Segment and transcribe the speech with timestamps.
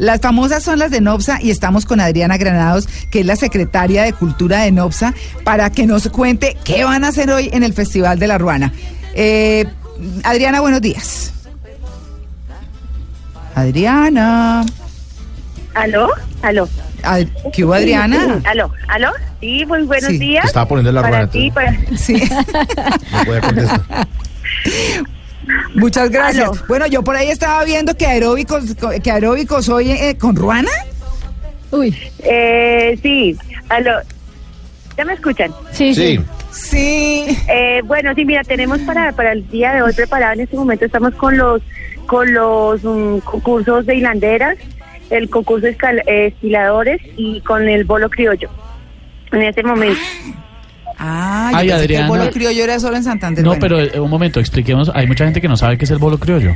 [0.00, 4.02] Las famosas son las de Nopsa y estamos con Adriana Granados, que es la secretaria
[4.02, 5.12] de Cultura de Nopsa,
[5.44, 8.72] para que nos cuente qué van a hacer hoy en el Festival de la Ruana.
[9.14, 9.66] Eh,
[10.24, 11.34] Adriana, buenos días.
[13.54, 14.64] Adriana.
[15.74, 16.08] ¿Aló?
[16.40, 16.66] ¿Aló?
[17.02, 18.40] Ad- ¿Qué hubo, Adriana?
[18.44, 18.72] ¿Aló?
[18.88, 19.12] ¿Aló?
[19.40, 20.18] Sí, muy buenos Sí.
[20.18, 20.46] días.
[20.46, 21.30] Estaba poniendo la para ruana.
[21.30, 21.76] ti, para...
[21.96, 22.14] Sí.
[23.12, 23.82] No podía contestar.
[25.74, 26.48] Muchas gracias.
[26.48, 26.64] Aló.
[26.68, 28.64] Bueno, yo por ahí estaba viendo que aeróbicos,
[29.02, 30.70] que aeróbicos hoy eh, con Ruana.
[31.70, 33.36] Uy, Eh, sí,
[33.68, 33.92] ¿aló?
[34.96, 35.52] ¿Ya me escuchan?
[35.72, 36.20] sí, sí.
[36.52, 37.26] Sí.
[37.48, 40.84] Eh, bueno, sí, mira, tenemos para, para el día de hoy preparado en este momento,
[40.84, 41.62] estamos con los
[42.06, 44.56] con los mm, concursos de hilanderas,
[45.10, 46.34] el concurso de escal- eh,
[47.16, 48.50] y con el bolo criollo.
[49.30, 50.00] En este momento.
[51.02, 52.04] Ah, yo Ay, que Adriana.
[52.04, 53.42] el bolo criollo era solo en Santander.
[53.42, 53.60] No, Bueno.
[53.60, 54.90] pero eh, un momento, expliquemos.
[54.94, 56.52] Hay mucha gente que no sabe qué es el bolo criollo.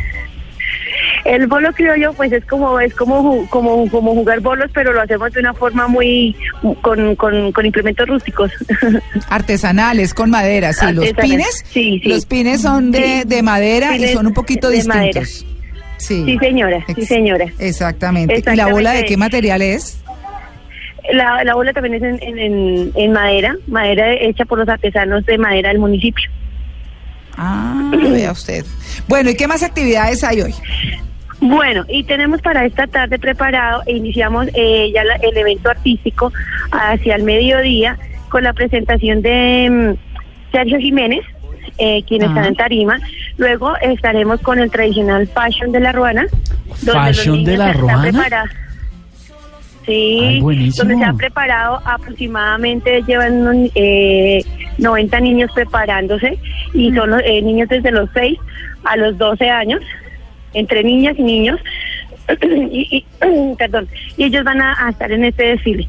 [1.24, 5.32] El bolo criollo, pues es como es como como como jugar bolos, pero lo hacemos
[5.32, 6.36] de una forma muy
[6.82, 8.50] con, con, con implementos rústicos.
[9.30, 10.92] Artesanales, con madera, sí.
[10.92, 12.08] Los pines, sí, sí.
[12.08, 13.28] los pines son de, Sí.
[13.28, 15.46] de madera y son un poquito de distintos.
[15.96, 16.24] Sí.
[16.26, 17.46] Sí, señora, sí, señora.
[17.58, 18.34] Exactamente.
[18.34, 18.72] ¿Y la Exactamente.
[18.74, 19.98] bola de qué material es?
[21.12, 25.24] La, la bola también es en, en, en- en madera, madera hecha por los artesanos
[25.26, 26.30] de madera del municipio.
[27.36, 28.64] Ah, vea usted.
[29.08, 30.54] Bueno, ¿y qué más actividades hay hoy?
[31.40, 36.32] Bueno, y tenemos para esta tarde preparado, e iniciamos eh, ya la- el evento artístico
[36.70, 37.98] hacia el mediodía
[38.30, 39.68] con la presentación de
[39.98, 41.20] mm, Sergio Jiménez,
[41.76, 42.98] eh, quien está en tarima.
[43.36, 46.26] Luego estaremos con el tradicional Fashion de la Ruana.
[46.82, 48.44] donde los ¿Fashion de la están Ruana?
[49.86, 54.42] Sí, Ay, donde se ha preparado aproximadamente, llevan un, eh,
[54.78, 56.38] 90 niños preparándose
[56.72, 58.38] y son los, eh, niños desde los 6
[58.84, 59.80] a los 12 años,
[60.54, 61.60] entre niñas y niños,
[62.42, 62.88] y,
[63.20, 65.86] y- perdón, y ellos van a, a estar en este desfile.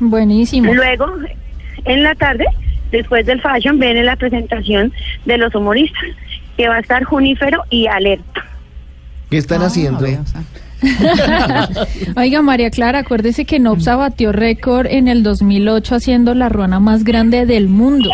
[0.00, 0.72] Buenísimo.
[0.74, 1.06] Luego,
[1.84, 2.46] en la tarde,
[2.90, 4.92] después del fashion, viene la presentación
[5.24, 6.02] de los humoristas,
[6.56, 8.24] que va a estar Junífero y Alerta.
[9.30, 10.00] ¿Qué están Ah, haciendo?
[10.00, 10.42] vea, o sea.
[12.16, 17.04] Oiga, María Clara, acuérdese que Nopsa batió récord en el 2008 haciendo la ruana más
[17.04, 18.10] grande del mundo.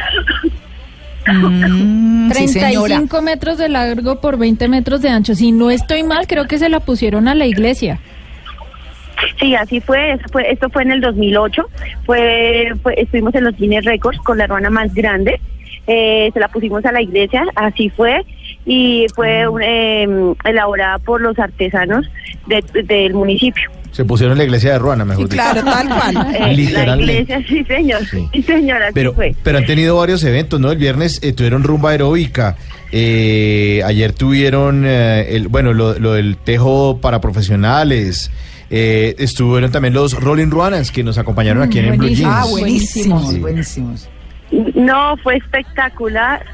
[1.29, 2.97] Mm, sí, señora.
[2.97, 5.35] 35 metros de largo por 20 metros de ancho.
[5.35, 7.99] Si no estoy mal, creo que se la pusieron a la iglesia.
[9.41, 11.63] Sí, así fue, eso fue esto fue en el 2008,
[12.05, 15.41] fue, fue- estuvimos en los Guinness Records con la ruana más grande,
[15.87, 18.25] eh, se la pusimos a la iglesia, así fue,
[18.67, 20.07] y fue un, eh,
[20.45, 22.05] elaborada por los artesanos
[22.49, 23.71] de- del municipio.
[23.93, 25.43] Se pusieron en la iglesia de Ruana, mejor Sí, dicho.
[25.43, 26.27] claro, tal cual.
[26.37, 27.13] Eh, la Literalmente.
[27.23, 28.29] iglesia, sí señor, Sí.
[28.33, 29.35] sí, señora, Pero, fue.
[29.43, 30.71] pero han tenido varios eventos, ¿no?
[30.71, 32.57] El viernes eh, tuvieron rumba aeróbica.
[32.93, 38.31] eh, ayer tuvieron, eh, el, bueno, lo, lo del tejo para profesionales.
[38.69, 42.31] eh, estuvieron también los Rolling Ruanas que nos acompañaron aquí en el Blue buenísimo.
[42.33, 42.51] Ah, Jeans.
[42.61, 43.39] buenísimos, Sí.
[43.39, 44.09] buenísimos.
[44.75, 46.45] No, fue espectacular,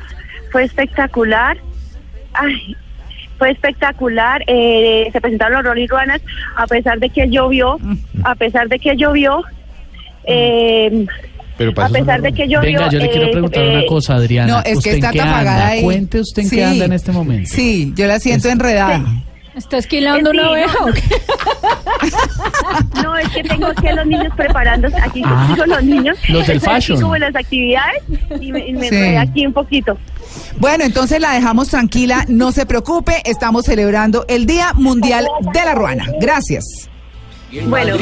[0.51, 1.57] fue espectacular.
[2.35, 2.77] Ay,
[3.39, 4.43] fue espectacular.
[4.47, 6.21] eh, se presentaron los Rolling Ruanas
[6.57, 7.79] a pesar de que llovió,
[8.25, 9.43] a pesar de que llovió.
[10.25, 11.07] eh,
[11.59, 12.61] Pero a pesar de que llovió.
[12.79, 14.53] Venga, yo le quiero eh, preguntar eh, una cosa, Adriana.
[14.53, 15.69] No, es que ¿Usted está en qué tan apagada anda?
[15.69, 15.83] ahí.
[15.83, 16.57] Cuente usted en Sí.
[16.57, 17.51] qué anda en este momento.
[17.53, 19.03] Sí, yo la siento enredada.
[19.55, 20.53] ¿Está esquilando Sí, una no.
[20.53, 21.03] oveja o qué?
[23.03, 24.97] No, es que tengo aquí a los niños preparándose.
[25.01, 26.17] Aquí Ah, los niños.
[26.29, 27.01] los del aquí fashion.
[27.01, 28.03] como en las actividades
[28.41, 28.95] y me, y me Sí.
[28.95, 29.99] enredé aquí un poquito.
[30.59, 35.75] Bueno, entonces la dejamos tranquila, no se preocupe, estamos celebrando el Día Mundial de la
[35.75, 36.07] Ruana.
[36.21, 36.89] Gracias.
[37.69, 37.97] Bueno,